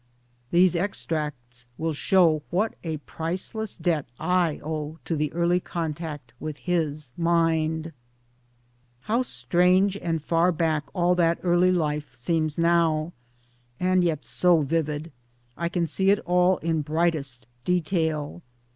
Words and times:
''These 0.49 0.73
extracts 0.75 1.67
will 1.77 1.93
show 1.93 2.41
what 2.49 2.73
a 2.83 2.97
priceless 2.97 3.77
debt 3.77 4.07
I 4.19 4.59
owe 4.63 4.97
to 5.05 5.15
the 5.15 5.31
early 5.31 5.59
contact 5.59 6.33
with 6.39 6.57
his 6.57 7.11
mind. 7.17 7.91
How 9.01 9.21
strange 9.21 9.95
and 9.97 10.19
far 10.19 10.51
back 10.51 10.85
all 10.95 11.13
that 11.13 11.37
early 11.43 11.71
life 11.71 12.15
seems 12.15 12.57
now 12.57 13.13
and 13.79 14.03
yet 14.03 14.25
so 14.25 14.61
vivid 14.63 15.11
I 15.55 15.69
can 15.69 15.85
see 15.85 16.09
it 16.09 16.17
all 16.25 16.57
in 16.57 16.81
brightest 16.81 17.45
detail 17.63 18.41